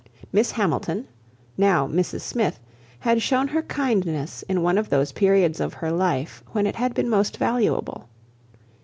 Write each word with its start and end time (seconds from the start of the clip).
Miss 0.33 0.49
Hamilton, 0.53 1.07
now 1.59 1.85
Mrs 1.87 2.21
Smith, 2.21 2.59
had 3.01 3.21
shewn 3.21 3.49
her 3.49 3.61
kindness 3.61 4.41
in 4.49 4.63
one 4.63 4.79
of 4.79 4.89
those 4.89 5.11
periods 5.11 5.59
of 5.59 5.75
her 5.75 5.91
life 5.91 6.43
when 6.53 6.65
it 6.65 6.77
had 6.77 6.95
been 6.95 7.07
most 7.07 7.37
valuable. 7.37 8.09